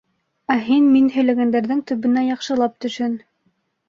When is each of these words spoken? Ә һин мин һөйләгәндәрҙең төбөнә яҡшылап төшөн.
Ә 0.53 0.55
һин 0.69 0.85
мин 0.93 1.11
һөйләгәндәрҙең 1.15 1.83
төбөнә 1.91 2.23
яҡшылап 2.29 2.81
төшөн. 2.87 3.15